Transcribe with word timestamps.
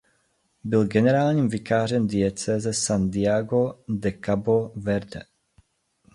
Byl 0.63 0.87
generálním 0.87 1.49
vikářem 1.49 2.07
diecéze 2.07 2.73
Santiago 2.73 3.83
de 3.87 4.11
Cabo 4.25 4.71
Verde. 4.75 5.23